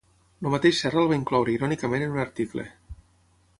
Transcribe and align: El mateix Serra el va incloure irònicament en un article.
El 0.43 0.47
mateix 0.53 0.77
Serra 0.85 0.99
el 1.03 1.09
va 1.11 1.19
incloure 1.19 1.55
irònicament 1.57 2.07
en 2.07 2.17
un 2.17 2.25
article. 2.25 2.67